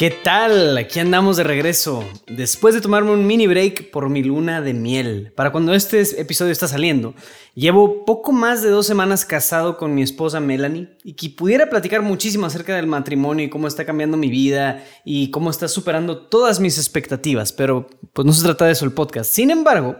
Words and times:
¿Qué 0.00 0.10
tal? 0.10 0.78
Aquí 0.78 0.98
andamos 0.98 1.36
de 1.36 1.44
regreso. 1.44 2.02
Después 2.26 2.74
de 2.74 2.80
tomarme 2.80 3.10
un 3.10 3.26
mini 3.26 3.46
break 3.46 3.90
por 3.90 4.08
mi 4.08 4.22
luna 4.22 4.62
de 4.62 4.72
miel. 4.72 5.30
Para 5.36 5.52
cuando 5.52 5.74
este 5.74 6.00
episodio 6.18 6.52
está 6.52 6.66
saliendo, 6.66 7.12
llevo 7.54 8.06
poco 8.06 8.32
más 8.32 8.62
de 8.62 8.70
dos 8.70 8.86
semanas 8.86 9.26
casado 9.26 9.76
con 9.76 9.94
mi 9.94 10.00
esposa 10.00 10.40
Melanie 10.40 10.88
y 11.04 11.12
que 11.12 11.28
pudiera 11.28 11.68
platicar 11.68 12.00
muchísimo 12.00 12.46
acerca 12.46 12.74
del 12.76 12.86
matrimonio 12.86 13.44
y 13.44 13.50
cómo 13.50 13.68
está 13.68 13.84
cambiando 13.84 14.16
mi 14.16 14.30
vida 14.30 14.82
y 15.04 15.30
cómo 15.30 15.50
está 15.50 15.68
superando 15.68 16.16
todas 16.16 16.60
mis 16.60 16.78
expectativas. 16.78 17.52
Pero 17.52 17.86
pues 18.14 18.24
no 18.24 18.32
se 18.32 18.42
trata 18.42 18.64
de 18.64 18.72
eso 18.72 18.86
el 18.86 18.92
podcast. 18.92 19.30
Sin 19.30 19.50
embargo, 19.50 19.96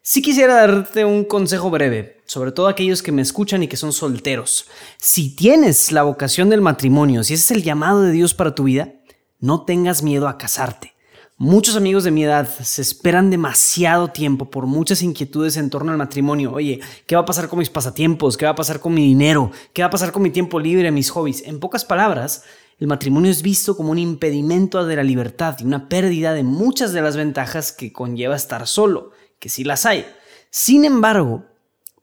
sí 0.00 0.22
quisiera 0.22 0.64
darte 0.64 1.04
un 1.04 1.24
consejo 1.24 1.70
breve, 1.70 2.20
sobre 2.24 2.52
todo 2.52 2.68
aquellos 2.68 3.02
que 3.02 3.10
me 3.10 3.22
escuchan 3.22 3.64
y 3.64 3.66
que 3.66 3.76
son 3.76 3.92
solteros. 3.92 4.66
Si 4.98 5.34
tienes 5.34 5.90
la 5.90 6.04
vocación 6.04 6.50
del 6.50 6.60
matrimonio, 6.60 7.24
si 7.24 7.34
ese 7.34 7.42
es 7.42 7.50
el 7.50 7.64
llamado 7.64 8.02
de 8.02 8.12
Dios 8.12 8.32
para 8.32 8.54
tu 8.54 8.62
vida, 8.62 8.94
no 9.40 9.64
tengas 9.64 10.02
miedo 10.02 10.28
a 10.28 10.38
casarte. 10.38 10.94
Muchos 11.42 11.74
amigos 11.74 12.04
de 12.04 12.10
mi 12.10 12.24
edad 12.24 12.46
se 12.46 12.82
esperan 12.82 13.30
demasiado 13.30 14.08
tiempo 14.08 14.50
por 14.50 14.66
muchas 14.66 15.00
inquietudes 15.00 15.56
en 15.56 15.70
torno 15.70 15.90
al 15.90 15.96
matrimonio. 15.96 16.52
Oye, 16.52 16.80
¿qué 17.06 17.16
va 17.16 17.22
a 17.22 17.24
pasar 17.24 17.48
con 17.48 17.58
mis 17.58 17.70
pasatiempos? 17.70 18.36
¿Qué 18.36 18.44
va 18.44 18.50
a 18.50 18.54
pasar 18.54 18.78
con 18.78 18.92
mi 18.92 19.02
dinero? 19.02 19.50
¿Qué 19.72 19.80
va 19.80 19.88
a 19.88 19.90
pasar 19.90 20.12
con 20.12 20.22
mi 20.22 20.28
tiempo 20.28 20.60
libre, 20.60 20.90
mis 20.90 21.08
hobbies? 21.08 21.42
En 21.46 21.58
pocas 21.58 21.86
palabras, 21.86 22.44
el 22.78 22.88
matrimonio 22.88 23.30
es 23.30 23.40
visto 23.40 23.74
como 23.74 23.90
un 23.90 23.98
impedimento 23.98 24.84
de 24.84 24.96
la 24.96 25.02
libertad 25.02 25.56
y 25.58 25.64
una 25.64 25.88
pérdida 25.88 26.34
de 26.34 26.42
muchas 26.42 26.92
de 26.92 27.00
las 27.00 27.16
ventajas 27.16 27.72
que 27.72 27.90
conlleva 27.90 28.36
estar 28.36 28.66
solo, 28.66 29.12
que 29.38 29.48
sí 29.48 29.64
las 29.64 29.86
hay. 29.86 30.04
Sin 30.50 30.84
embargo, 30.84 31.46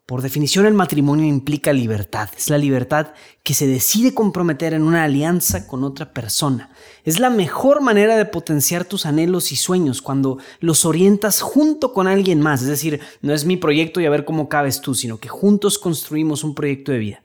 por 0.08 0.22
definición, 0.22 0.66
el 0.66 0.74
matrimonio 0.74 1.26
implica 1.26 1.74
libertad. 1.74 2.30
Es 2.38 2.50
la 2.50 2.58
libertad 2.58 3.08
que 3.44 3.54
se 3.54 3.68
decide 3.68 4.14
comprometer 4.14 4.74
en 4.74 4.84
una 4.84 5.04
alianza 5.04 5.68
con 5.68 5.84
otra 5.84 6.14
persona. 6.14 6.72
Es 7.04 7.20
la 7.20 7.30
mejor 7.30 7.82
manera 7.82 8.16
de 8.16 8.24
potenciar 8.24 8.86
tus 8.86 9.06
anhelos 9.06 9.52
y 9.52 9.58
sueños 9.58 10.02
cuando 10.02 10.38
los 10.62 10.86
orientas 10.86 11.42
junto 11.42 11.92
con 11.92 12.08
alguien 12.08 12.40
más. 12.40 12.62
Es 12.62 12.70
decir, 12.70 13.02
no 13.22 13.34
es 13.34 13.44
mi 13.44 13.58
proyecto 13.58 14.00
y 14.00 14.06
a 14.06 14.10
ver 14.10 14.24
cómo 14.24 14.48
cabes 14.48 14.80
tú, 14.80 14.96
sino 14.96 15.20
que 15.20 15.28
juntos 15.28 15.78
construimos 15.78 16.46
un 16.46 16.56
proyecto 16.56 16.94
de 16.94 17.00
vida. 17.00 17.24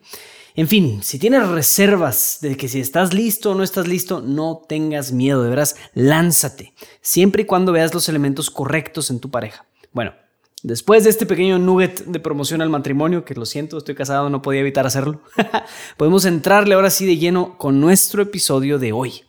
En 0.56 0.66
fin, 0.66 1.04
si 1.04 1.20
tienes 1.20 1.46
reservas 1.46 2.38
de 2.40 2.56
que 2.56 2.66
si 2.66 2.80
estás 2.80 3.14
listo 3.14 3.52
o 3.52 3.54
no 3.54 3.62
estás 3.62 3.86
listo, 3.86 4.20
no 4.20 4.60
tengas 4.68 5.12
miedo, 5.12 5.44
de 5.44 5.50
veras, 5.50 5.76
lánzate, 5.94 6.74
siempre 7.00 7.44
y 7.44 7.46
cuando 7.46 7.70
veas 7.70 7.94
los 7.94 8.08
elementos 8.08 8.50
correctos 8.50 9.08
en 9.10 9.20
tu 9.20 9.30
pareja. 9.30 9.66
Bueno, 9.92 10.14
Después 10.62 11.02
de 11.02 11.10
este 11.10 11.26
pequeño 11.26 11.58
nugget 11.58 12.04
de 12.04 12.20
promoción 12.20 12.62
al 12.62 12.70
matrimonio, 12.70 13.24
que 13.24 13.34
lo 13.34 13.46
siento, 13.46 13.78
estoy 13.78 13.96
casado, 13.96 14.30
no 14.30 14.42
podía 14.42 14.60
evitar 14.60 14.86
hacerlo, 14.86 15.20
podemos 15.96 16.24
entrarle 16.24 16.74
ahora 16.74 16.90
sí 16.90 17.04
de 17.04 17.16
lleno 17.16 17.58
con 17.58 17.80
nuestro 17.80 18.22
episodio 18.22 18.78
de 18.78 18.92
hoy. 18.92 19.24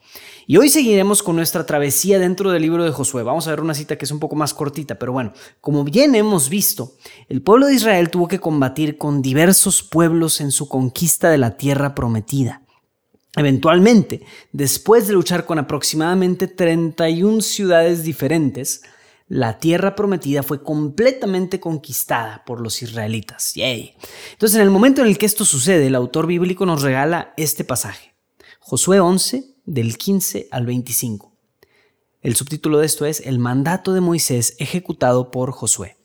Y 0.46 0.58
hoy 0.58 0.70
seguiremos 0.70 1.24
con 1.24 1.36
nuestra 1.36 1.66
travesía 1.66 2.20
dentro 2.20 2.52
del 2.52 2.62
libro 2.62 2.84
de 2.84 2.92
Josué. 2.92 3.24
Vamos 3.24 3.48
a 3.48 3.50
ver 3.50 3.62
una 3.62 3.74
cita 3.74 3.98
que 3.98 4.06
es 4.06 4.12
un 4.12 4.20
poco 4.20 4.36
más 4.36 4.54
cortita, 4.54 5.00
pero 5.00 5.12
bueno, 5.12 5.34
como 5.60 5.84
bien 5.84 6.14
hemos 6.14 6.50
visto, 6.50 6.92
el 7.30 7.42
pueblo 7.42 7.66
de 7.66 7.74
Israel 7.74 8.12
tuvo 8.12 8.28
que 8.28 8.40
combatir 8.40 9.00
con 9.00 9.24
diversos 9.24 9.82
pueblos 9.82 10.40
en 10.40 10.52
su 10.52 10.68
conquista 10.68 11.32
de 11.32 11.40
la 11.40 11.58
tierra 11.58 11.96
prometida. 11.96 12.62
Eventualmente, 13.36 14.22
después 14.52 15.08
de 15.08 15.14
luchar 15.14 15.48
con 15.48 15.58
aproximadamente 15.58 16.48
31 16.48 17.42
ciudades 17.42 18.04
diferentes, 18.04 18.84
la 19.28 19.60
tierra 19.60 19.96
prometida 19.96 20.44
fue 20.44 20.62
completamente 20.62 21.60
conquistada 21.60 22.44
por 22.46 22.62
los 22.62 22.82
israelitas. 22.82 23.54
Entonces, 23.56 24.56
en 24.56 24.62
el 24.62 24.70
momento 24.70 25.02
en 25.02 25.08
el 25.08 25.18
que 25.18 25.26
esto 25.26 25.46
sucede, 25.46 25.88
el 25.88 25.96
autor 25.96 26.28
bíblico 26.28 26.66
nos 26.66 26.82
regala 26.82 27.34
este 27.38 27.64
pasaje. 27.64 28.14
Josué 28.60 29.00
11, 29.00 29.56
del 29.66 29.98
15 29.98 30.48
al 30.52 30.66
25. 30.66 31.34
El 32.22 32.36
subtítulo 32.36 32.80
de 32.80 32.86
esto 32.86 33.06
es 33.06 33.22
El 33.22 33.40
mandato 33.40 33.94
de 33.94 34.02
Moisés 34.02 34.56
ejecutado 34.60 35.32
por 35.32 35.52
Josué. 35.52 35.98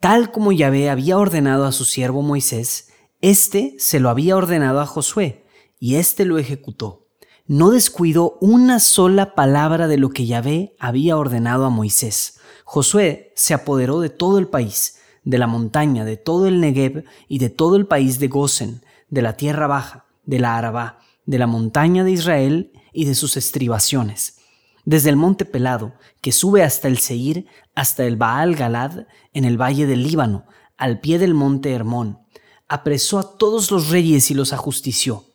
Tal 0.00 0.32
como 0.32 0.52
Yahvé 0.52 0.90
había 0.90 1.16
ordenado 1.16 1.64
a 1.64 1.72
su 1.72 1.84
siervo 1.84 2.22
Moisés, 2.22 2.90
éste 3.20 3.74
se 3.78 4.00
lo 4.00 4.10
había 4.10 4.36
ordenado 4.36 4.80
a 4.80 4.86
Josué, 4.86 5.44
y 5.78 5.96
éste 5.96 6.24
lo 6.24 6.38
ejecutó. 6.38 7.03
No 7.46 7.70
descuidó 7.70 8.38
una 8.40 8.80
sola 8.80 9.34
palabra 9.34 9.86
de 9.86 9.98
lo 9.98 10.08
que 10.10 10.24
Yahvé 10.24 10.76
había 10.78 11.16
ordenado 11.16 11.66
a 11.66 11.70
Moisés 11.70 12.40
Josué 12.64 13.32
se 13.36 13.54
apoderó 13.54 14.00
de 14.00 14.08
todo 14.08 14.38
el 14.38 14.48
país, 14.48 14.96
de 15.22 15.38
la 15.38 15.46
montaña, 15.46 16.04
de 16.04 16.16
todo 16.16 16.48
el 16.48 16.60
Negev 16.60 17.04
y 17.28 17.38
de 17.38 17.50
todo 17.50 17.76
el 17.76 17.86
país 17.86 18.18
de 18.18 18.28
Gosen, 18.28 18.82
de 19.10 19.22
la 19.22 19.36
tierra 19.36 19.66
baja, 19.66 20.06
de 20.24 20.38
la 20.38 20.56
Arabá, 20.56 20.98
de 21.26 21.38
la 21.38 21.46
montaña 21.46 22.02
de 22.02 22.12
Israel 22.12 22.72
y 22.92 23.04
de 23.04 23.14
sus 23.14 23.36
estribaciones, 23.36 24.38
desde 24.84 25.10
el 25.10 25.16
monte 25.16 25.44
Pelado, 25.44 25.92
que 26.22 26.32
sube 26.32 26.62
hasta 26.62 26.88
el 26.88 26.98
Seir, 26.98 27.46
hasta 27.74 28.04
el 28.04 28.16
Baal 28.16 28.56
Galad, 28.56 29.06
en 29.34 29.44
el 29.44 29.60
valle 29.60 29.86
del 29.86 30.02
Líbano, 30.02 30.46
al 30.76 31.00
pie 31.00 31.18
del 31.18 31.34
monte 31.34 31.72
Hermón. 31.72 32.20
Apresó 32.66 33.18
a 33.18 33.36
todos 33.36 33.70
los 33.70 33.90
reyes 33.90 34.30
y 34.30 34.34
los 34.34 34.52
ajustició. 34.54 35.26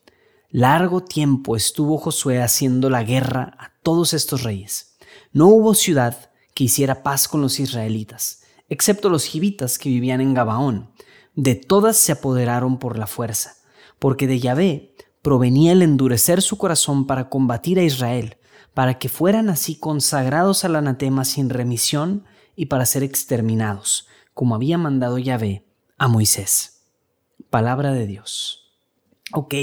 Largo 0.51 1.03
tiempo 1.03 1.55
estuvo 1.55 1.99
Josué 1.99 2.41
haciendo 2.41 2.89
la 2.89 3.03
guerra 3.03 3.55
a 3.59 3.71
todos 3.83 4.15
estos 4.15 4.41
reyes. 4.41 4.97
No 5.31 5.45
hubo 5.45 5.75
ciudad 5.75 6.31
que 6.55 6.63
hiciera 6.63 7.03
paz 7.03 7.27
con 7.27 7.39
los 7.39 7.59
israelitas, 7.59 8.41
excepto 8.67 9.09
los 9.09 9.25
gibitas 9.25 9.77
que 9.77 9.89
vivían 9.89 10.21
en 10.21 10.33
Gabaón. 10.33 10.89
De 11.35 11.53
todas 11.53 11.97
se 11.97 12.13
apoderaron 12.13 12.79
por 12.79 12.97
la 12.97 13.05
fuerza, 13.05 13.57
porque 13.99 14.25
de 14.25 14.39
Yahvé 14.39 14.95
provenía 15.21 15.71
el 15.71 15.83
endurecer 15.83 16.41
su 16.41 16.57
corazón 16.57 17.05
para 17.05 17.29
combatir 17.29 17.77
a 17.77 17.83
Israel, 17.83 18.37
para 18.73 18.97
que 18.97 19.07
fueran 19.07 19.49
así 19.49 19.75
consagrados 19.75 20.65
al 20.65 20.75
anatema 20.75 21.25
sin 21.25 21.51
remisión 21.51 22.25
y 22.55 22.65
para 22.65 22.87
ser 22.87 23.03
exterminados, 23.03 24.07
como 24.33 24.55
había 24.55 24.79
mandado 24.79 25.19
Yahvé 25.19 25.63
a 25.99 26.07
Moisés. 26.07 26.81
Palabra 27.51 27.91
de 27.91 28.07
Dios. 28.07 28.73
Ok, 29.31 29.53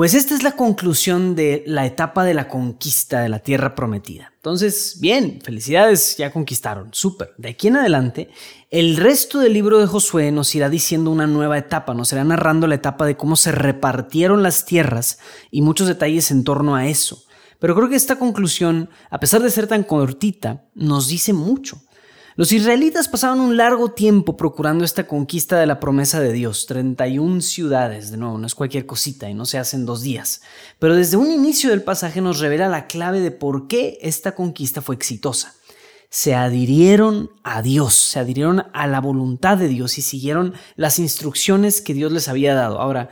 pues 0.00 0.14
esta 0.14 0.34
es 0.34 0.42
la 0.42 0.52
conclusión 0.52 1.34
de 1.34 1.62
la 1.66 1.84
etapa 1.84 2.24
de 2.24 2.32
la 2.32 2.48
conquista 2.48 3.20
de 3.20 3.28
la 3.28 3.40
tierra 3.40 3.74
prometida. 3.74 4.32
Entonces, 4.36 4.96
bien, 4.98 5.40
felicidades, 5.44 6.16
ya 6.16 6.32
conquistaron, 6.32 6.88
súper. 6.92 7.34
De 7.36 7.50
aquí 7.50 7.68
en 7.68 7.76
adelante, 7.76 8.30
el 8.70 8.96
resto 8.96 9.40
del 9.40 9.52
libro 9.52 9.78
de 9.78 9.86
Josué 9.86 10.32
nos 10.32 10.54
irá 10.54 10.70
diciendo 10.70 11.10
una 11.10 11.26
nueva 11.26 11.58
etapa, 11.58 11.92
nos 11.92 12.10
irá 12.14 12.24
narrando 12.24 12.66
la 12.66 12.76
etapa 12.76 13.04
de 13.04 13.18
cómo 13.18 13.36
se 13.36 13.52
repartieron 13.52 14.42
las 14.42 14.64
tierras 14.64 15.18
y 15.50 15.60
muchos 15.60 15.86
detalles 15.86 16.30
en 16.30 16.44
torno 16.44 16.76
a 16.76 16.86
eso. 16.86 17.22
Pero 17.58 17.74
creo 17.74 17.90
que 17.90 17.96
esta 17.96 18.16
conclusión, 18.16 18.88
a 19.10 19.20
pesar 19.20 19.42
de 19.42 19.50
ser 19.50 19.66
tan 19.66 19.82
cortita, 19.82 20.64
nos 20.74 21.08
dice 21.08 21.34
mucho. 21.34 21.82
Los 22.36 22.52
israelitas 22.52 23.08
pasaban 23.08 23.40
un 23.40 23.56
largo 23.56 23.90
tiempo 23.90 24.36
procurando 24.36 24.84
esta 24.84 25.08
conquista 25.08 25.58
de 25.58 25.66
la 25.66 25.80
promesa 25.80 26.20
de 26.20 26.32
Dios, 26.32 26.66
31 26.66 27.40
ciudades, 27.40 28.12
de 28.12 28.18
nuevo, 28.18 28.38
no 28.38 28.46
es 28.46 28.54
cualquier 28.54 28.86
cosita 28.86 29.28
y 29.28 29.34
no 29.34 29.46
se 29.46 29.58
hace 29.58 29.76
en 29.76 29.84
dos 29.84 30.02
días, 30.02 30.40
pero 30.78 30.94
desde 30.94 31.16
un 31.16 31.30
inicio 31.30 31.70
del 31.70 31.82
pasaje 31.82 32.20
nos 32.20 32.38
revela 32.38 32.68
la 32.68 32.86
clave 32.86 33.20
de 33.20 33.32
por 33.32 33.66
qué 33.66 33.98
esta 34.00 34.34
conquista 34.34 34.80
fue 34.80 34.94
exitosa. 34.94 35.54
Se 36.08 36.34
adhirieron 36.34 37.30
a 37.42 37.62
Dios, 37.62 37.94
se 37.94 38.20
adhirieron 38.20 38.64
a 38.72 38.86
la 38.86 39.00
voluntad 39.00 39.58
de 39.58 39.68
Dios 39.68 39.98
y 39.98 40.02
siguieron 40.02 40.54
las 40.76 40.98
instrucciones 40.98 41.80
que 41.80 41.94
Dios 41.94 42.10
les 42.10 42.28
había 42.28 42.54
dado. 42.54 42.80
Ahora, 42.80 43.10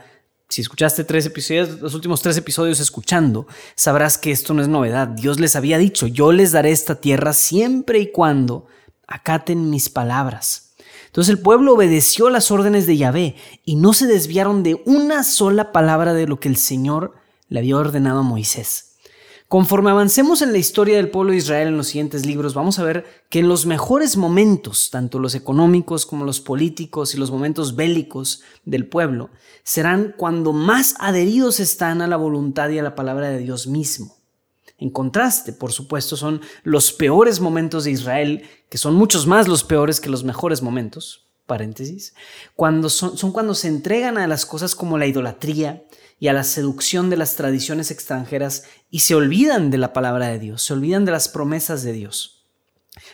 si 0.49 0.61
escuchaste 0.61 1.03
tres 1.03 1.25
episodios, 1.25 1.79
los 1.79 1.93
últimos 1.93 2.21
tres 2.21 2.35
episodios 2.37 2.79
escuchando, 2.79 3.47
sabrás 3.75 4.17
que 4.17 4.31
esto 4.31 4.53
no 4.53 4.61
es 4.61 4.67
novedad. 4.67 5.07
Dios 5.07 5.39
les 5.39 5.55
había 5.55 5.77
dicho, 5.77 6.07
yo 6.07 6.31
les 6.31 6.51
daré 6.51 6.71
esta 6.71 6.95
tierra 6.95 7.33
siempre 7.33 7.99
y 7.99 8.11
cuando 8.11 8.65
acaten 9.09 9.69
mis 9.69 9.89
palabras. 9.89 10.75
Entonces 11.07 11.31
el 11.31 11.39
pueblo 11.41 11.73
obedeció 11.73 12.29
las 12.29 12.51
órdenes 12.51 12.85
de 12.85 12.97
Yahvé 12.97 13.35
y 13.65 13.75
no 13.75 13.93
se 13.93 14.05
desviaron 14.05 14.61
de 14.63 14.81
una 14.85 15.23
sola 15.23 15.71
palabra 15.71 16.13
de 16.13 16.27
lo 16.27 16.39
que 16.39 16.49
el 16.49 16.57
Señor 16.57 17.15
le 17.47 17.59
había 17.59 17.77
ordenado 17.77 18.19
a 18.19 18.23
Moisés. 18.23 18.89
Conforme 19.47 19.89
avancemos 19.89 20.43
en 20.43 20.51
la 20.51 20.59
historia 20.59 20.97
del 20.97 21.09
pueblo 21.09 21.31
de 21.31 21.39
Israel 21.39 21.69
en 21.69 21.77
los 21.77 21.87
siguientes 21.87 22.23
libros, 22.23 22.53
vamos 22.53 22.77
a 22.77 22.83
ver 22.83 23.25
que 23.31 23.39
en 23.39 23.47
los 23.47 23.65
mejores 23.65 24.15
momentos, 24.15 24.91
tanto 24.91 25.17
los 25.17 25.33
económicos 25.33 26.05
como 26.05 26.23
los 26.23 26.39
políticos 26.39 27.15
y 27.15 27.17
los 27.17 27.31
momentos 27.31 27.75
bélicos 27.75 28.43
del 28.63 28.85
pueblo, 28.85 29.31
serán 29.63 30.13
cuando 30.15 30.53
más 30.53 30.93
adheridos 30.99 31.59
están 31.59 32.03
a 32.03 32.07
la 32.07 32.17
voluntad 32.17 32.69
y 32.69 32.77
a 32.77 32.83
la 32.83 32.93
palabra 32.93 33.29
de 33.29 33.39
Dios 33.39 33.65
mismo. 33.65 34.18
En 34.79 34.89
contraste, 34.89 35.51
por 35.51 35.73
supuesto, 35.73 36.15
son 36.15 36.41
los 36.63 36.93
peores 36.93 37.39
momentos 37.39 37.83
de 37.83 37.91
Israel, 37.91 38.49
que 38.69 38.77
son 38.77 38.95
muchos 38.95 39.27
más 39.27 39.47
los 39.47 39.63
peores 39.63 39.99
que 39.99 40.09
los 40.09 40.23
mejores 40.23 40.61
momentos, 40.61 41.27
paréntesis, 41.45 42.13
cuando 42.55 42.89
son, 42.89 43.17
son 43.17 43.31
cuando 43.31 43.55
se 43.55 43.67
entregan 43.67 44.17
a 44.17 44.27
las 44.27 44.45
cosas 44.45 44.75
como 44.75 44.97
la 44.97 45.07
idolatría 45.07 45.83
y 46.19 46.27
a 46.27 46.33
la 46.33 46.43
seducción 46.43 47.09
de 47.09 47.17
las 47.17 47.35
tradiciones 47.35 47.91
extranjeras 47.91 48.63
y 48.89 48.99
se 48.99 49.15
olvidan 49.15 49.69
de 49.69 49.77
la 49.79 49.91
palabra 49.91 50.27
de 50.27 50.39
Dios, 50.39 50.63
se 50.63 50.73
olvidan 50.73 51.05
de 51.05 51.11
las 51.11 51.27
promesas 51.27 51.83
de 51.83 51.93
Dios. 51.93 52.45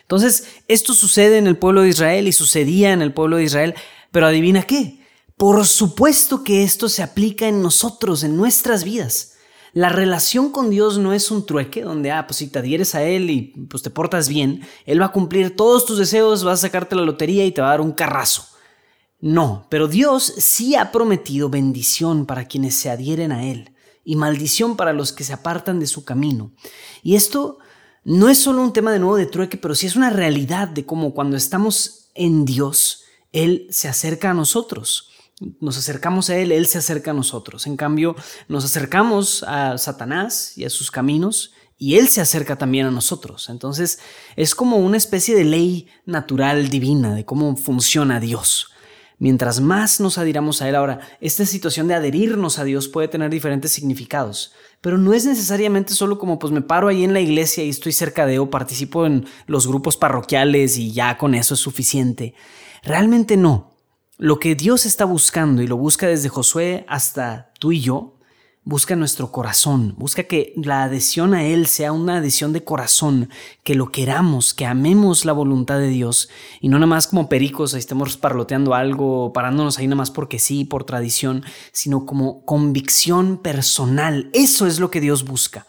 Entonces, 0.02 0.44
esto 0.68 0.94
sucede 0.94 1.38
en 1.38 1.46
el 1.46 1.56
pueblo 1.56 1.82
de 1.82 1.88
Israel 1.88 2.28
y 2.28 2.32
sucedía 2.32 2.92
en 2.92 3.02
el 3.02 3.12
pueblo 3.12 3.36
de 3.36 3.44
Israel, 3.44 3.74
pero 4.10 4.26
adivina 4.26 4.62
qué, 4.62 5.00
por 5.36 5.66
supuesto 5.66 6.42
que 6.44 6.62
esto 6.62 6.88
se 6.88 7.02
aplica 7.02 7.46
en 7.46 7.62
nosotros, 7.62 8.22
en 8.22 8.36
nuestras 8.36 8.84
vidas. 8.84 9.35
La 9.76 9.90
relación 9.90 10.52
con 10.52 10.70
Dios 10.70 10.96
no 10.96 11.12
es 11.12 11.30
un 11.30 11.44
trueque 11.44 11.82
donde, 11.82 12.10
ah, 12.10 12.26
pues 12.26 12.38
si 12.38 12.48
te 12.48 12.60
adhieres 12.60 12.94
a 12.94 13.02
Él 13.02 13.28
y 13.28 13.42
pues 13.68 13.82
te 13.82 13.90
portas 13.90 14.26
bien, 14.26 14.66
Él 14.86 15.02
va 15.02 15.06
a 15.06 15.12
cumplir 15.12 15.54
todos 15.54 15.84
tus 15.84 15.98
deseos, 15.98 16.46
va 16.46 16.52
a 16.52 16.56
sacarte 16.56 16.96
la 16.96 17.02
lotería 17.02 17.44
y 17.44 17.52
te 17.52 17.60
va 17.60 17.66
a 17.66 17.70
dar 17.72 17.82
un 17.82 17.92
carrazo. 17.92 18.46
No, 19.20 19.66
pero 19.68 19.86
Dios 19.86 20.32
sí 20.38 20.76
ha 20.76 20.92
prometido 20.92 21.50
bendición 21.50 22.24
para 22.24 22.46
quienes 22.46 22.74
se 22.74 22.88
adhieren 22.88 23.32
a 23.32 23.44
Él 23.44 23.74
y 24.02 24.16
maldición 24.16 24.78
para 24.78 24.94
los 24.94 25.12
que 25.12 25.24
se 25.24 25.34
apartan 25.34 25.78
de 25.78 25.86
su 25.86 26.06
camino. 26.06 26.52
Y 27.02 27.16
esto 27.16 27.58
no 28.02 28.30
es 28.30 28.38
solo 28.38 28.62
un 28.62 28.72
tema 28.72 28.92
de 28.92 28.98
nuevo 28.98 29.16
de 29.18 29.26
trueque, 29.26 29.58
pero 29.58 29.74
sí 29.74 29.86
es 29.86 29.94
una 29.94 30.08
realidad 30.08 30.68
de 30.68 30.86
cómo 30.86 31.12
cuando 31.12 31.36
estamos 31.36 32.08
en 32.14 32.46
Dios, 32.46 33.04
Él 33.30 33.66
se 33.68 33.88
acerca 33.88 34.30
a 34.30 34.34
nosotros 34.34 35.10
nos 35.60 35.76
acercamos 35.76 36.30
a 36.30 36.36
Él, 36.36 36.52
Él 36.52 36.66
se 36.66 36.78
acerca 36.78 37.10
a 37.10 37.14
nosotros. 37.14 37.66
En 37.66 37.76
cambio, 37.76 38.16
nos 38.48 38.64
acercamos 38.64 39.42
a 39.42 39.76
Satanás 39.78 40.56
y 40.56 40.64
a 40.64 40.70
sus 40.70 40.90
caminos 40.90 41.52
y 41.78 41.96
Él 41.96 42.08
se 42.08 42.20
acerca 42.20 42.56
también 42.56 42.86
a 42.86 42.90
nosotros. 42.90 43.50
Entonces, 43.50 43.98
es 44.36 44.54
como 44.54 44.78
una 44.78 44.96
especie 44.96 45.34
de 45.34 45.44
ley 45.44 45.88
natural 46.06 46.70
divina 46.70 47.14
de 47.14 47.24
cómo 47.24 47.56
funciona 47.56 48.20
Dios. 48.20 48.70
Mientras 49.18 49.60
más 49.60 49.98
nos 49.98 50.18
adhiramos 50.18 50.60
a 50.60 50.68
Él 50.68 50.74
ahora, 50.74 51.00
esta 51.20 51.46
situación 51.46 51.88
de 51.88 51.94
adherirnos 51.94 52.58
a 52.58 52.64
Dios 52.64 52.88
puede 52.88 53.08
tener 53.08 53.30
diferentes 53.30 53.72
significados, 53.72 54.52
pero 54.82 54.98
no 54.98 55.14
es 55.14 55.24
necesariamente 55.24 55.94
solo 55.94 56.18
como 56.18 56.38
pues 56.38 56.52
me 56.52 56.60
paro 56.60 56.88
ahí 56.88 57.02
en 57.02 57.14
la 57.14 57.20
iglesia 57.20 57.64
y 57.64 57.70
estoy 57.70 57.92
cerca 57.92 58.26
de 58.26 58.38
o 58.38 58.50
participo 58.50 59.06
en 59.06 59.26
los 59.46 59.66
grupos 59.66 59.96
parroquiales 59.96 60.76
y 60.76 60.92
ya 60.92 61.16
con 61.16 61.34
eso 61.34 61.54
es 61.54 61.60
suficiente. 61.60 62.34
Realmente 62.82 63.38
no. 63.38 63.75
Lo 64.18 64.38
que 64.38 64.54
Dios 64.54 64.86
está 64.86 65.04
buscando 65.04 65.60
y 65.60 65.66
lo 65.66 65.76
busca 65.76 66.06
desde 66.06 66.30
Josué 66.30 66.86
hasta 66.88 67.52
tú 67.60 67.72
y 67.72 67.80
yo, 67.82 68.16
busca 68.64 68.96
nuestro 68.96 69.30
corazón, 69.30 69.94
busca 69.98 70.22
que 70.22 70.54
la 70.56 70.84
adhesión 70.84 71.34
a 71.34 71.44
Él 71.44 71.66
sea 71.66 71.92
una 71.92 72.16
adhesión 72.16 72.54
de 72.54 72.64
corazón, 72.64 73.28
que 73.62 73.74
lo 73.74 73.92
queramos, 73.92 74.54
que 74.54 74.64
amemos 74.64 75.26
la 75.26 75.34
voluntad 75.34 75.78
de 75.78 75.88
Dios 75.88 76.30
y 76.62 76.70
no 76.70 76.78
nada 76.78 76.86
más 76.86 77.08
como 77.08 77.28
pericos, 77.28 77.74
ahí 77.74 77.80
estemos 77.80 78.16
parloteando 78.16 78.72
algo, 78.72 79.34
parándonos 79.34 79.76
ahí 79.76 79.86
nada 79.86 79.96
más 79.96 80.10
porque 80.10 80.38
sí, 80.38 80.64
por 80.64 80.84
tradición, 80.84 81.44
sino 81.72 82.06
como 82.06 82.42
convicción 82.46 83.36
personal. 83.36 84.30
Eso 84.32 84.66
es 84.66 84.80
lo 84.80 84.90
que 84.90 85.02
Dios 85.02 85.24
busca. 85.26 85.66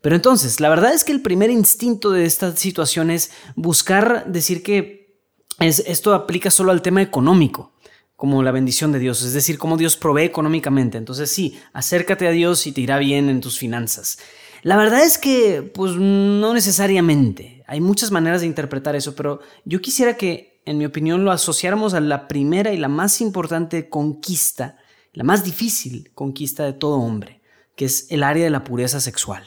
Pero 0.00 0.14
entonces, 0.14 0.60
la 0.60 0.68
verdad 0.68 0.94
es 0.94 1.02
que 1.02 1.10
el 1.10 1.22
primer 1.22 1.50
instinto 1.50 2.12
de 2.12 2.24
esta 2.24 2.54
situación 2.56 3.10
es 3.10 3.32
buscar 3.56 4.30
decir 4.30 4.62
que 4.62 5.18
es, 5.58 5.80
esto 5.80 6.14
aplica 6.14 6.52
solo 6.52 6.70
al 6.70 6.82
tema 6.82 7.02
económico 7.02 7.72
como 8.20 8.42
la 8.42 8.50
bendición 8.50 8.92
de 8.92 8.98
Dios, 8.98 9.22
es 9.22 9.32
decir, 9.32 9.56
cómo 9.56 9.78
Dios 9.78 9.96
provee 9.96 10.24
económicamente. 10.24 10.98
Entonces 10.98 11.32
sí, 11.32 11.58
acércate 11.72 12.28
a 12.28 12.32
Dios 12.32 12.66
y 12.66 12.72
te 12.72 12.82
irá 12.82 12.98
bien 12.98 13.30
en 13.30 13.40
tus 13.40 13.58
finanzas. 13.58 14.18
La 14.62 14.76
verdad 14.76 15.02
es 15.02 15.16
que, 15.16 15.62
pues 15.62 15.92
no 15.96 16.52
necesariamente. 16.52 17.64
Hay 17.66 17.80
muchas 17.80 18.10
maneras 18.10 18.42
de 18.42 18.46
interpretar 18.46 18.94
eso, 18.94 19.14
pero 19.14 19.40
yo 19.64 19.80
quisiera 19.80 20.18
que, 20.18 20.60
en 20.66 20.76
mi 20.76 20.84
opinión, 20.84 21.24
lo 21.24 21.32
asociáramos 21.32 21.94
a 21.94 22.00
la 22.00 22.28
primera 22.28 22.74
y 22.74 22.76
la 22.76 22.88
más 22.88 23.22
importante 23.22 23.88
conquista, 23.88 24.76
la 25.14 25.24
más 25.24 25.42
difícil 25.42 26.10
conquista 26.12 26.66
de 26.66 26.74
todo 26.74 26.96
hombre, 26.96 27.40
que 27.74 27.86
es 27.86 28.06
el 28.10 28.22
área 28.22 28.44
de 28.44 28.50
la 28.50 28.64
pureza 28.64 29.00
sexual. 29.00 29.44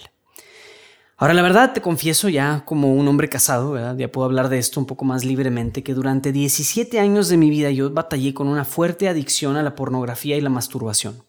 Ahora, 1.23 1.35
la 1.35 1.41
verdad, 1.41 1.71
te 1.71 1.79
confieso 1.79 2.27
ya 2.27 2.65
como 2.65 2.93
un 2.93 3.07
hombre 3.07 3.29
casado, 3.29 3.77
ya 3.97 4.11
puedo 4.11 4.25
hablar 4.25 4.49
de 4.49 4.57
esto 4.57 4.81
un 4.81 4.85
poco 4.85 5.05
más 5.05 5.23
libremente, 5.23 5.81
que 5.81 5.93
durante 5.93 6.33
17 6.33 6.99
años 6.99 7.29
de 7.29 7.37
mi 7.37 7.49
vida 7.49 7.71
yo 7.71 7.89
batallé 7.89 8.33
con 8.33 8.49
una 8.49 8.65
fuerte 8.65 9.07
adicción 9.07 9.55
a 9.55 9.63
la 9.63 9.73
pornografía 9.73 10.35
y 10.35 10.41
la 10.41 10.49
masturbación. 10.49 11.23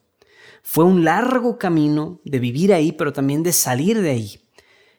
Fue 0.65 0.85
un 0.85 1.05
largo 1.05 1.59
camino 1.59 2.19
de 2.25 2.41
vivir 2.41 2.75
ahí, 2.75 2.91
pero 2.91 3.13
también 3.13 3.45
de 3.45 3.53
salir 3.53 4.03
de 4.03 4.11
ahí. 4.11 4.41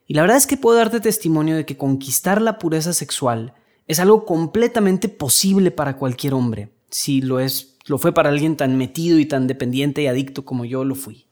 Y 0.08 0.14
la 0.14 0.22
verdad 0.22 0.38
es 0.38 0.48
que 0.48 0.56
puedo 0.56 0.78
darte 0.78 1.02
testimonio 1.02 1.58
de 1.58 1.66
que 1.66 1.76
conquistar 1.76 2.42
la 2.42 2.58
pureza 2.58 2.94
sexual 2.94 3.54
es 3.88 4.00
algo 4.00 4.24
completamente 4.24 5.10
posible 5.10 5.72
para 5.72 5.98
cualquier 5.98 6.34
hombre, 6.34 6.70
si 6.90 7.20
lo 7.20 7.42
es, 7.42 7.76
lo 7.86 7.98
fue 7.98 8.14
para 8.14 8.30
alguien 8.30 8.56
tan 8.56 8.78
metido 8.78 9.20
y 9.20 9.26
tan 9.26 9.46
dependiente 9.46 10.04
y 10.04 10.08
adicto 10.08 10.46
como 10.46 10.64
yo 10.64 10.86
lo 10.86 10.96
fui. 10.96 11.26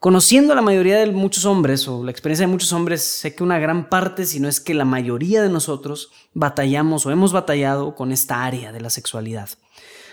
Conociendo 0.00 0.52
a 0.52 0.56
la 0.56 0.62
mayoría 0.62 0.98
de 0.98 1.10
muchos 1.10 1.44
hombres 1.44 1.88
o 1.88 2.04
la 2.04 2.12
experiencia 2.12 2.46
de 2.46 2.52
muchos 2.52 2.72
hombres, 2.72 3.02
sé 3.02 3.34
que 3.34 3.42
una 3.42 3.58
gran 3.58 3.88
parte, 3.88 4.26
si 4.26 4.38
no 4.38 4.48
es 4.48 4.60
que 4.60 4.72
la 4.72 4.84
mayoría 4.84 5.42
de 5.42 5.48
nosotros, 5.48 6.12
batallamos 6.34 7.04
o 7.04 7.10
hemos 7.10 7.32
batallado 7.32 7.96
con 7.96 8.12
esta 8.12 8.44
área 8.44 8.70
de 8.70 8.80
la 8.80 8.90
sexualidad. 8.90 9.48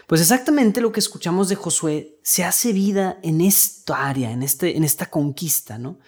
Pues 0.07 0.21
exactamente 0.21 0.81
lo 0.81 0.91
que 0.91 0.99
escuchamos 0.99 1.49
de 1.49 1.55
Josué 1.55 2.17
se 2.23 2.43
hace 2.43 2.73
vida 2.73 3.19
en 3.21 3.41
esta 3.41 4.07
área, 4.07 4.31
en, 4.31 4.41
este, 4.41 4.75
en 4.75 4.83
esta 4.83 5.11
conquista, 5.11 5.77
¿no? 5.77 5.99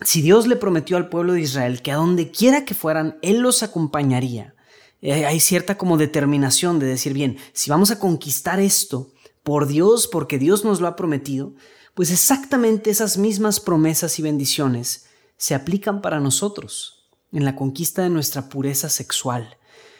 Si 0.00 0.22
Dios 0.22 0.46
le 0.46 0.56
prometió 0.56 0.96
al 0.96 1.10
pueblo 1.10 1.34
de 1.34 1.42
Israel 1.42 1.82
que 1.82 1.92
a 1.92 1.96
donde 1.96 2.30
quiera 2.30 2.64
que 2.64 2.74
fueran, 2.74 3.18
Él 3.20 3.40
los 3.40 3.62
acompañaría, 3.62 4.54
eh, 5.02 5.26
hay 5.26 5.40
cierta 5.40 5.76
como 5.76 5.98
determinación 5.98 6.78
de 6.78 6.86
decir, 6.86 7.12
bien, 7.12 7.36
si 7.52 7.70
vamos 7.70 7.90
a 7.90 7.98
conquistar 7.98 8.60
esto 8.60 9.10
por 9.42 9.66
Dios, 9.66 10.06
porque 10.06 10.38
Dios 10.38 10.64
nos 10.64 10.80
lo 10.80 10.86
ha 10.86 10.96
prometido, 10.96 11.54
pues 11.94 12.10
exactamente 12.10 12.90
esas 12.90 13.18
mismas 13.18 13.60
promesas 13.60 14.18
y 14.18 14.22
bendiciones 14.22 15.06
se 15.36 15.54
aplican 15.54 16.00
para 16.00 16.20
nosotros 16.20 17.10
en 17.32 17.44
la 17.44 17.56
conquista 17.56 18.02
de 18.02 18.10
nuestra 18.10 18.48
pureza 18.48 18.88
sexual. 18.88 19.58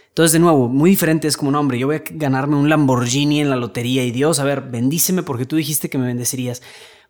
Entonces, 0.09 0.33
de 0.33 0.39
nuevo, 0.39 0.69
muy 0.69 0.91
diferente 0.91 1.27
es 1.27 1.39
como, 1.39 1.50
no, 1.50 1.61
hombre, 1.61 1.79
yo 1.79 1.87
voy 1.87 1.97
a 1.97 2.03
ganarme 2.11 2.56
un 2.56 2.69
Lamborghini 2.69 3.41
en 3.41 3.49
la 3.49 3.56
lotería 3.56 4.05
y 4.05 4.11
Dios, 4.11 4.41
a 4.41 4.44
ver, 4.44 4.61
bendíceme 4.61 5.23
porque 5.23 5.47
tú 5.47 5.56
dijiste 5.56 5.89
que 5.89 5.97
me 5.97 6.06
bendecirías. 6.06 6.61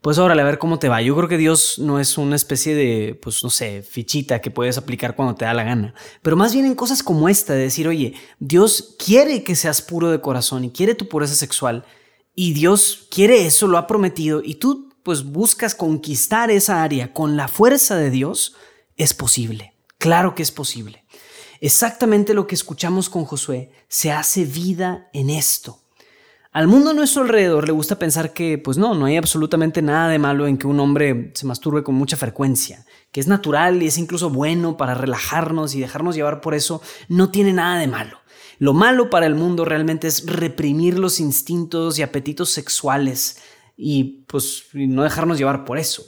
Pues 0.00 0.18
órale, 0.18 0.42
a 0.42 0.44
ver 0.44 0.58
cómo 0.58 0.78
te 0.78 0.88
va. 0.88 1.02
Yo 1.02 1.16
creo 1.16 1.28
que 1.28 1.36
Dios 1.36 1.78
no 1.78 2.00
es 2.00 2.18
una 2.18 2.36
especie 2.36 2.74
de, 2.74 3.18
pues 3.20 3.42
no 3.44 3.50
sé, 3.50 3.82
fichita 3.82 4.40
que 4.40 4.50
puedes 4.50 4.78
aplicar 4.78 5.14
cuando 5.14 5.34
te 5.34 5.44
da 5.44 5.54
la 5.54 5.62
gana. 5.62 5.94
Pero 6.22 6.36
más 6.36 6.52
bien 6.52 6.66
en 6.66 6.74
cosas 6.74 7.02
como 7.02 7.28
esta, 7.28 7.54
de 7.54 7.60
decir, 7.60 7.86
oye, 7.86 8.14
Dios 8.40 8.96
quiere 9.04 9.44
que 9.44 9.54
seas 9.54 9.82
puro 9.82 10.10
de 10.10 10.20
corazón 10.20 10.64
y 10.64 10.70
quiere 10.70 10.94
tu 10.94 11.08
pureza 11.08 11.34
sexual 11.34 11.84
y 12.34 12.52
Dios 12.52 13.06
quiere 13.10 13.46
eso, 13.46 13.66
lo 13.66 13.78
ha 13.78 13.86
prometido, 13.86 14.42
y 14.44 14.56
tú 14.56 14.92
pues 15.02 15.24
buscas 15.24 15.74
conquistar 15.74 16.50
esa 16.50 16.82
área 16.82 17.12
con 17.12 17.36
la 17.36 17.48
fuerza 17.48 17.96
de 17.96 18.10
Dios, 18.10 18.54
es 18.96 19.14
posible. 19.14 19.74
Claro 19.98 20.34
que 20.34 20.42
es 20.42 20.50
posible. 20.50 21.04
Exactamente 21.60 22.34
lo 22.34 22.46
que 22.46 22.54
escuchamos 22.54 23.08
con 23.08 23.24
Josué 23.24 23.70
se 23.88 24.12
hace 24.12 24.44
vida 24.44 25.08
en 25.12 25.30
esto. 25.30 25.78
Al 26.50 26.66
mundo 26.66 26.90
a 26.90 26.94
nuestro 26.94 27.22
alrededor 27.22 27.66
le 27.66 27.72
gusta 27.72 27.98
pensar 27.98 28.32
que, 28.34 28.58
pues 28.58 28.76
no, 28.76 28.94
no 28.94 29.06
hay 29.06 29.16
absolutamente 29.16 29.80
nada 29.80 30.08
de 30.08 30.18
malo 30.18 30.46
en 30.46 30.58
que 30.58 30.66
un 30.66 30.80
hombre 30.80 31.30
se 31.34 31.46
masturbe 31.46 31.82
con 31.82 31.94
mucha 31.94 32.18
frecuencia, 32.18 32.84
que 33.10 33.20
es 33.20 33.26
natural 33.26 33.82
y 33.82 33.86
es 33.86 33.96
incluso 33.96 34.28
bueno 34.28 34.76
para 34.76 34.94
relajarnos 34.94 35.74
y 35.74 35.80
dejarnos 35.80 36.14
llevar 36.14 36.40
por 36.42 36.54
eso, 36.54 36.82
no 37.08 37.30
tiene 37.30 37.54
nada 37.54 37.78
de 37.78 37.86
malo. 37.86 38.18
Lo 38.62 38.74
malo 38.74 39.10
para 39.10 39.26
el 39.26 39.34
mundo 39.34 39.64
realmente 39.64 40.06
es 40.06 40.24
reprimir 40.24 40.96
los 40.96 41.18
instintos 41.18 41.98
y 41.98 42.02
apetitos 42.02 42.50
sexuales 42.50 43.38
y 43.76 44.22
pues 44.28 44.66
no 44.72 45.02
dejarnos 45.02 45.36
llevar 45.36 45.64
por 45.64 45.78
eso 45.78 46.04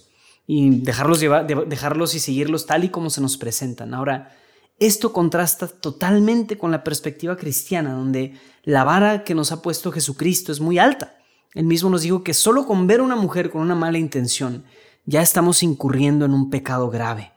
y 0.46 0.70
dejarlos, 0.70 1.18
llevar, 1.18 1.48
dejarlos 1.48 2.14
y 2.14 2.20
seguirlos 2.20 2.66
tal 2.66 2.84
y 2.84 2.90
como 2.90 3.10
se 3.10 3.20
nos 3.20 3.36
presentan. 3.38 3.92
Ahora, 3.92 4.36
esto 4.78 5.12
contrasta 5.12 5.66
totalmente 5.66 6.56
con 6.56 6.70
la 6.70 6.84
perspectiva 6.84 7.36
cristiana, 7.36 7.92
donde 7.92 8.38
la 8.62 8.84
vara 8.84 9.24
que 9.24 9.34
nos 9.34 9.50
ha 9.50 9.60
puesto 9.60 9.90
Jesucristo 9.90 10.52
es 10.52 10.60
muy 10.60 10.78
alta. 10.78 11.16
Él 11.54 11.64
mismo 11.64 11.90
nos 11.90 12.02
dijo 12.02 12.22
que 12.22 12.34
solo 12.34 12.66
con 12.66 12.86
ver 12.86 13.00
a 13.00 13.02
una 13.02 13.16
mujer 13.16 13.50
con 13.50 13.62
una 13.62 13.74
mala 13.74 13.98
intención 13.98 14.62
ya 15.06 15.22
estamos 15.22 15.64
incurriendo 15.64 16.24
en 16.24 16.32
un 16.32 16.50
pecado 16.50 16.88
grave. 16.88 17.32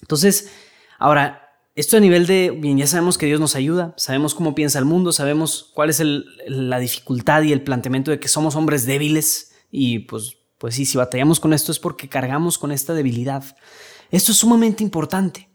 Entonces, 0.00 0.50
ahora, 0.98 1.39
esto 1.80 1.96
a 1.96 2.00
nivel 2.00 2.26
de, 2.26 2.50
bien, 2.50 2.76
ya 2.76 2.86
sabemos 2.86 3.16
que 3.16 3.24
Dios 3.24 3.40
nos 3.40 3.56
ayuda, 3.56 3.94
sabemos 3.96 4.34
cómo 4.34 4.54
piensa 4.54 4.78
el 4.78 4.84
mundo, 4.84 5.12
sabemos 5.12 5.70
cuál 5.74 5.88
es 5.88 6.02
la 6.46 6.78
dificultad 6.78 7.42
y 7.42 7.52
el 7.52 7.62
planteamiento 7.62 8.10
de 8.10 8.20
que 8.20 8.28
somos 8.28 8.54
hombres 8.54 8.84
débiles 8.84 9.52
y 9.70 10.00
pues, 10.00 10.36
pues 10.58 10.74
sí, 10.74 10.84
si 10.84 10.98
batallamos 10.98 11.40
con 11.40 11.54
esto 11.54 11.72
es 11.72 11.78
porque 11.78 12.10
cargamos 12.10 12.58
con 12.58 12.70
esta 12.70 12.92
debilidad. 12.92 13.56
Esto 14.10 14.32
es 14.32 14.38
sumamente 14.38 14.84
importante. 14.84 15.48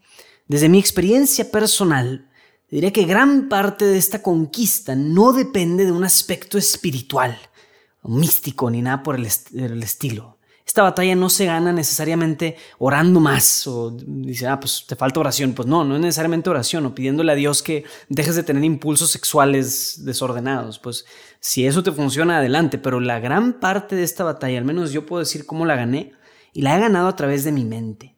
Desde 0.48 0.68
mi 0.68 0.80
experiencia 0.80 1.48
personal, 1.48 2.28
diré 2.68 2.92
que 2.92 3.04
gran 3.04 3.48
parte 3.48 3.84
de 3.84 3.96
esta 3.96 4.20
conquista 4.20 4.96
no 4.96 5.32
depende 5.32 5.84
de 5.84 5.92
un 5.92 6.02
aspecto 6.02 6.58
espiritual, 6.58 7.38
místico 8.02 8.68
ni 8.68 8.82
nada 8.82 9.04
por 9.04 9.14
el 9.14 9.26
estilo. 9.82 10.35
Esta 10.66 10.82
batalla 10.82 11.14
no 11.14 11.30
se 11.30 11.46
gana 11.46 11.72
necesariamente 11.72 12.56
orando 12.78 13.20
más 13.20 13.66
o 13.68 13.96
dice, 13.96 14.48
ah, 14.48 14.58
pues 14.58 14.84
te 14.86 14.96
falta 14.96 15.20
oración. 15.20 15.52
Pues 15.52 15.68
no, 15.68 15.84
no 15.84 15.94
es 15.94 16.00
necesariamente 16.00 16.50
oración 16.50 16.84
o 16.86 16.94
pidiéndole 16.94 17.32
a 17.32 17.36
Dios 17.36 17.62
que 17.62 17.84
dejes 18.08 18.34
de 18.34 18.42
tener 18.42 18.64
impulsos 18.64 19.10
sexuales 19.10 20.04
desordenados. 20.04 20.80
Pues 20.80 21.06
si 21.38 21.66
eso 21.66 21.84
te 21.84 21.92
funciona, 21.92 22.38
adelante. 22.38 22.78
Pero 22.78 22.98
la 22.98 23.20
gran 23.20 23.60
parte 23.60 23.94
de 23.94 24.02
esta 24.02 24.24
batalla, 24.24 24.58
al 24.58 24.64
menos 24.64 24.92
yo 24.92 25.06
puedo 25.06 25.20
decir 25.20 25.46
cómo 25.46 25.66
la 25.66 25.76
gané, 25.76 26.12
y 26.56 26.62
la 26.62 26.74
he 26.74 26.80
ganado 26.80 27.08
a 27.08 27.16
través 27.16 27.44
de 27.44 27.52
mi 27.52 27.66
mente. 27.66 28.16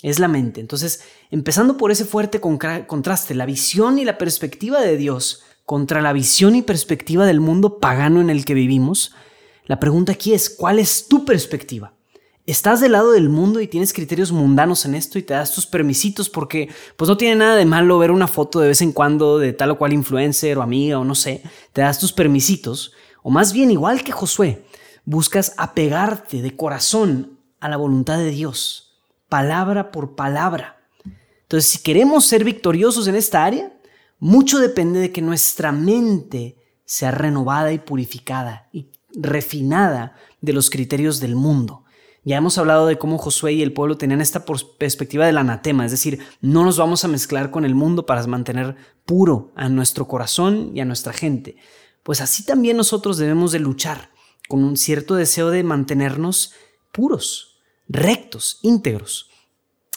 Es 0.00 0.20
la 0.20 0.28
mente. 0.28 0.60
Entonces, 0.60 1.02
empezando 1.32 1.76
por 1.76 1.90
ese 1.90 2.04
fuerte 2.04 2.40
contraste, 2.40 3.34
la 3.34 3.46
visión 3.46 3.98
y 3.98 4.04
la 4.04 4.16
perspectiva 4.16 4.80
de 4.80 4.96
Dios 4.96 5.42
contra 5.64 6.00
la 6.00 6.12
visión 6.12 6.54
y 6.54 6.62
perspectiva 6.62 7.26
del 7.26 7.40
mundo 7.40 7.80
pagano 7.80 8.20
en 8.20 8.30
el 8.30 8.44
que 8.44 8.54
vivimos, 8.54 9.12
la 9.70 9.78
pregunta 9.78 10.10
aquí 10.10 10.34
es, 10.34 10.50
¿cuál 10.50 10.80
es 10.80 11.06
tu 11.06 11.24
perspectiva? 11.24 11.94
¿Estás 12.44 12.80
del 12.80 12.90
lado 12.90 13.12
del 13.12 13.28
mundo 13.28 13.60
y 13.60 13.68
tienes 13.68 13.92
criterios 13.92 14.32
mundanos 14.32 14.84
en 14.84 14.96
esto 14.96 15.16
y 15.16 15.22
te 15.22 15.32
das 15.32 15.54
tus 15.54 15.64
permisitos 15.64 16.28
porque 16.28 16.68
pues 16.96 17.08
no 17.08 17.16
tiene 17.16 17.36
nada 17.36 17.54
de 17.54 17.64
malo 17.66 17.96
ver 17.96 18.10
una 18.10 18.26
foto 18.26 18.58
de 18.58 18.66
vez 18.66 18.82
en 18.82 18.90
cuando 18.90 19.38
de 19.38 19.52
tal 19.52 19.70
o 19.70 19.78
cual 19.78 19.92
influencer 19.92 20.58
o 20.58 20.62
amiga 20.62 20.98
o 20.98 21.04
no 21.04 21.14
sé, 21.14 21.44
te 21.72 21.82
das 21.82 22.00
tus 22.00 22.12
permisitos? 22.12 22.94
O 23.22 23.30
más 23.30 23.52
bien, 23.52 23.70
igual 23.70 24.02
que 24.02 24.10
Josué, 24.10 24.66
buscas 25.04 25.54
apegarte 25.56 26.42
de 26.42 26.56
corazón 26.56 27.38
a 27.60 27.68
la 27.68 27.76
voluntad 27.76 28.18
de 28.18 28.32
Dios, 28.32 29.00
palabra 29.28 29.92
por 29.92 30.16
palabra. 30.16 30.80
Entonces, 31.42 31.70
si 31.70 31.78
queremos 31.78 32.24
ser 32.24 32.42
victoriosos 32.42 33.06
en 33.06 33.14
esta 33.14 33.44
área, 33.44 33.72
mucho 34.18 34.58
depende 34.58 34.98
de 34.98 35.12
que 35.12 35.22
nuestra 35.22 35.70
mente 35.70 36.56
sea 36.84 37.12
renovada 37.12 37.70
y 37.72 37.78
purificada 37.78 38.68
y 38.72 38.90
refinada 39.14 40.16
de 40.40 40.52
los 40.52 40.70
criterios 40.70 41.20
del 41.20 41.36
mundo. 41.36 41.84
Ya 42.22 42.36
hemos 42.36 42.58
hablado 42.58 42.86
de 42.86 42.98
cómo 42.98 43.16
Josué 43.16 43.54
y 43.54 43.62
el 43.62 43.72
pueblo 43.72 43.96
tenían 43.96 44.20
esta 44.20 44.44
perspectiva 44.44 45.24
del 45.24 45.38
anatema, 45.38 45.86
es 45.86 45.90
decir, 45.90 46.18
no 46.42 46.64
nos 46.64 46.76
vamos 46.76 47.04
a 47.04 47.08
mezclar 47.08 47.50
con 47.50 47.64
el 47.64 47.74
mundo 47.74 48.04
para 48.04 48.26
mantener 48.26 48.76
puro 49.06 49.52
a 49.56 49.70
nuestro 49.70 50.06
corazón 50.06 50.72
y 50.74 50.80
a 50.80 50.84
nuestra 50.84 51.14
gente. 51.14 51.56
Pues 52.02 52.20
así 52.20 52.44
también 52.44 52.76
nosotros 52.76 53.16
debemos 53.16 53.52
de 53.52 53.60
luchar 53.60 54.10
con 54.48 54.62
un 54.62 54.76
cierto 54.76 55.14
deseo 55.14 55.50
de 55.50 55.62
mantenernos 55.62 56.52
puros, 56.92 57.60
rectos, 57.88 58.58
íntegros. 58.62 59.30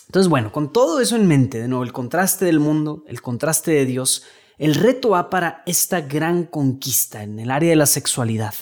Entonces, 0.06 0.30
bueno, 0.30 0.52
con 0.52 0.72
todo 0.72 1.02
eso 1.02 1.16
en 1.16 1.28
mente, 1.28 1.60
de 1.60 1.68
nuevo, 1.68 1.84
el 1.84 1.92
contraste 1.92 2.46
del 2.46 2.60
mundo, 2.60 3.04
el 3.08 3.22
contraste 3.22 3.72
de 3.72 3.86
Dios, 3.86 4.24
el 4.58 4.76
reto 4.76 5.10
va 5.10 5.30
para 5.30 5.64
esta 5.66 6.02
gran 6.02 6.46
conquista 6.46 7.24
en 7.24 7.40
el 7.40 7.52
área 7.52 7.72
de 7.72 7.76
la 7.76 7.86
sexualidad. 7.86 8.54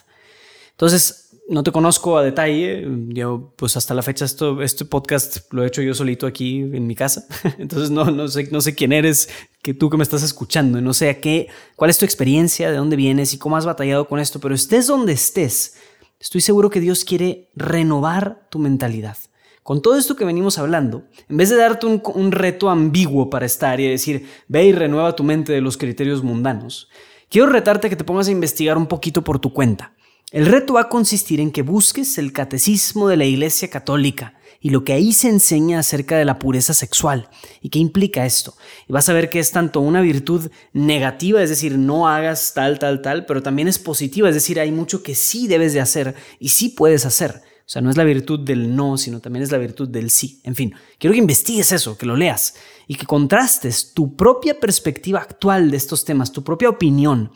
Entonces, 0.81 1.29
no 1.47 1.61
te 1.61 1.71
conozco 1.71 2.17
a 2.17 2.23
detalle. 2.23 2.87
Yo, 3.09 3.53
pues 3.55 3.77
hasta 3.77 3.93
la 3.93 4.01
fecha, 4.01 4.25
esto, 4.25 4.63
este 4.63 4.83
podcast 4.83 5.53
lo 5.53 5.63
he 5.63 5.67
hecho 5.67 5.83
yo 5.83 5.93
solito 5.93 6.25
aquí 6.25 6.61
en 6.61 6.87
mi 6.87 6.95
casa. 6.95 7.27
Entonces, 7.59 7.91
no, 7.91 8.05
no, 8.05 8.27
sé, 8.27 8.49
no 8.51 8.61
sé 8.61 8.73
quién 8.73 8.91
eres, 8.91 9.29
que 9.61 9.75
tú 9.75 9.91
que 9.91 9.97
me 9.97 10.01
estás 10.01 10.23
escuchando. 10.23 10.81
No 10.81 10.95
sé 10.95 11.11
a 11.11 11.21
qué, 11.21 11.49
cuál 11.75 11.91
es 11.91 11.99
tu 11.99 12.05
experiencia, 12.05 12.71
de 12.71 12.77
dónde 12.77 12.95
vienes 12.95 13.31
y 13.31 13.37
cómo 13.37 13.57
has 13.57 13.65
batallado 13.67 14.07
con 14.07 14.19
esto. 14.19 14.39
Pero 14.39 14.55
estés 14.55 14.87
donde 14.87 15.13
estés, 15.13 15.75
estoy 16.19 16.41
seguro 16.41 16.71
que 16.71 16.79
Dios 16.79 17.05
quiere 17.05 17.51
renovar 17.55 18.47
tu 18.49 18.57
mentalidad. 18.57 19.17
Con 19.61 19.83
todo 19.83 19.99
esto 19.99 20.15
que 20.15 20.25
venimos 20.25 20.57
hablando, 20.57 21.03
en 21.29 21.37
vez 21.37 21.51
de 21.51 21.57
darte 21.57 21.85
un, 21.85 22.01
un 22.15 22.31
reto 22.31 22.71
ambiguo 22.71 23.29
para 23.29 23.45
esta 23.45 23.69
área 23.69 23.85
y 23.85 23.91
decir, 23.91 24.27
ve 24.47 24.65
y 24.65 24.71
renueva 24.71 25.15
tu 25.15 25.23
mente 25.23 25.53
de 25.53 25.61
los 25.61 25.77
criterios 25.77 26.23
mundanos, 26.23 26.89
quiero 27.29 27.49
retarte 27.49 27.87
que 27.87 27.95
te 27.95 28.03
pongas 28.03 28.29
a 28.29 28.31
investigar 28.31 28.79
un 28.79 28.87
poquito 28.87 29.23
por 29.23 29.37
tu 29.37 29.53
cuenta. 29.53 29.93
El 30.31 30.45
reto 30.45 30.75
va 30.75 30.83
a 30.83 30.89
consistir 30.89 31.41
en 31.41 31.51
que 31.51 31.61
busques 31.61 32.17
el 32.17 32.31
catecismo 32.31 33.09
de 33.09 33.17
la 33.17 33.25
Iglesia 33.25 33.69
Católica 33.69 34.33
y 34.61 34.69
lo 34.69 34.85
que 34.85 34.93
ahí 34.93 35.11
se 35.11 35.27
enseña 35.27 35.79
acerca 35.79 36.17
de 36.17 36.23
la 36.23 36.39
pureza 36.39 36.73
sexual 36.73 37.27
y 37.61 37.67
qué 37.67 37.79
implica 37.79 38.25
esto. 38.25 38.55
Y 38.87 38.93
vas 38.93 39.09
a 39.09 39.13
ver 39.13 39.29
que 39.29 39.39
es 39.39 39.51
tanto 39.51 39.81
una 39.81 39.99
virtud 39.99 40.49
negativa, 40.71 41.43
es 41.43 41.49
decir, 41.49 41.77
no 41.77 42.07
hagas 42.07 42.53
tal, 42.53 42.79
tal, 42.79 43.01
tal, 43.01 43.25
pero 43.25 43.43
también 43.43 43.67
es 43.67 43.77
positiva, 43.77 44.29
es 44.29 44.35
decir, 44.35 44.57
hay 44.61 44.71
mucho 44.71 45.03
que 45.03 45.15
sí 45.15 45.49
debes 45.49 45.73
de 45.73 45.81
hacer 45.81 46.15
y 46.39 46.47
sí 46.47 46.69
puedes 46.69 47.05
hacer. 47.05 47.41
O 47.65 47.69
sea, 47.71 47.81
no 47.81 47.89
es 47.89 47.97
la 47.97 48.05
virtud 48.05 48.39
del 48.39 48.73
no, 48.73 48.97
sino 48.97 49.19
también 49.19 49.43
es 49.43 49.51
la 49.51 49.57
virtud 49.57 49.89
del 49.89 50.11
sí. 50.11 50.39
En 50.45 50.55
fin, 50.55 50.73
quiero 50.97 51.13
que 51.13 51.19
investigues 51.19 51.73
eso, 51.73 51.97
que 51.97 52.05
lo 52.05 52.15
leas 52.15 52.55
y 52.87 52.95
que 52.95 53.05
contrastes 53.05 53.93
tu 53.93 54.15
propia 54.15 54.57
perspectiva 54.61 55.19
actual 55.19 55.71
de 55.71 55.77
estos 55.77 56.05
temas, 56.05 56.31
tu 56.31 56.41
propia 56.41 56.69
opinión 56.69 57.31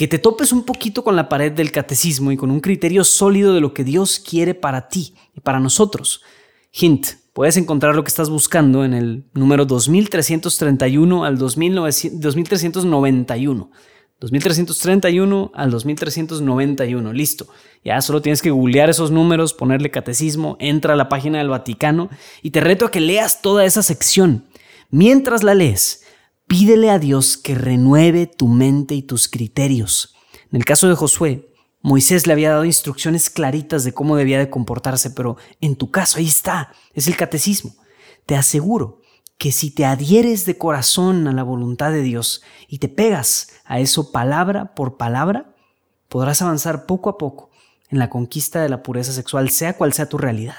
que 0.00 0.08
te 0.08 0.18
topes 0.18 0.50
un 0.50 0.64
poquito 0.64 1.04
con 1.04 1.14
la 1.14 1.28
pared 1.28 1.52
del 1.52 1.72
catecismo 1.72 2.32
y 2.32 2.38
con 2.38 2.50
un 2.50 2.60
criterio 2.60 3.04
sólido 3.04 3.52
de 3.52 3.60
lo 3.60 3.74
que 3.74 3.84
Dios 3.84 4.18
quiere 4.18 4.54
para 4.54 4.88
ti 4.88 5.14
y 5.36 5.40
para 5.40 5.60
nosotros. 5.60 6.22
Hint, 6.72 7.08
puedes 7.34 7.58
encontrar 7.58 7.94
lo 7.94 8.02
que 8.02 8.08
estás 8.08 8.30
buscando 8.30 8.82
en 8.82 8.94
el 8.94 9.26
número 9.34 9.66
2331 9.66 11.26
al 11.26 11.36
2391. 11.36 13.70
2331 14.20 15.52
al 15.54 15.70
2391, 15.70 17.12
listo. 17.12 17.48
Ya 17.84 18.00
solo 18.00 18.22
tienes 18.22 18.40
que 18.40 18.52
googlear 18.52 18.88
esos 18.88 19.10
números, 19.10 19.52
ponerle 19.52 19.90
catecismo, 19.90 20.56
entra 20.60 20.94
a 20.94 20.96
la 20.96 21.10
página 21.10 21.40
del 21.40 21.50
Vaticano 21.50 22.08
y 22.40 22.52
te 22.52 22.60
reto 22.60 22.86
a 22.86 22.90
que 22.90 23.00
leas 23.00 23.42
toda 23.42 23.66
esa 23.66 23.82
sección. 23.82 24.46
Mientras 24.88 25.42
la 25.42 25.54
lees, 25.54 26.04
Pídele 26.50 26.90
a 26.90 26.98
Dios 26.98 27.36
que 27.36 27.54
renueve 27.54 28.26
tu 28.26 28.48
mente 28.48 28.96
y 28.96 29.02
tus 29.02 29.28
criterios. 29.28 30.16
En 30.50 30.56
el 30.56 30.64
caso 30.64 30.88
de 30.88 30.96
Josué, 30.96 31.54
Moisés 31.80 32.26
le 32.26 32.32
había 32.32 32.50
dado 32.50 32.64
instrucciones 32.64 33.30
claritas 33.30 33.84
de 33.84 33.94
cómo 33.94 34.16
debía 34.16 34.40
de 34.40 34.50
comportarse, 34.50 35.12
pero 35.12 35.36
en 35.60 35.76
tu 35.76 35.92
caso 35.92 36.18
ahí 36.18 36.26
está, 36.26 36.72
es 36.92 37.06
el 37.06 37.16
catecismo. 37.16 37.76
Te 38.26 38.34
aseguro 38.34 39.00
que 39.38 39.52
si 39.52 39.70
te 39.70 39.84
adhieres 39.84 40.44
de 40.44 40.58
corazón 40.58 41.28
a 41.28 41.32
la 41.32 41.44
voluntad 41.44 41.92
de 41.92 42.02
Dios 42.02 42.42
y 42.66 42.78
te 42.78 42.88
pegas 42.88 43.50
a 43.64 43.78
eso 43.78 44.10
palabra 44.10 44.74
por 44.74 44.96
palabra, 44.96 45.54
podrás 46.08 46.42
avanzar 46.42 46.84
poco 46.84 47.10
a 47.10 47.16
poco 47.16 47.50
en 47.90 48.00
la 48.00 48.10
conquista 48.10 48.60
de 48.60 48.70
la 48.70 48.82
pureza 48.82 49.12
sexual, 49.12 49.50
sea 49.50 49.76
cual 49.76 49.92
sea 49.92 50.08
tu 50.08 50.18
realidad. 50.18 50.58